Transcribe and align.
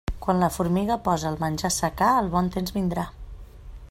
Quan 0.25 0.39
la 0.43 0.47
formiga 0.53 0.95
posa 1.07 1.27
el 1.31 1.37
menjar 1.43 1.71
a 1.71 1.75
assecar, 1.77 2.09
el 2.23 2.33
bon 2.37 2.51
temps 2.57 2.77
vindrà. 2.79 3.05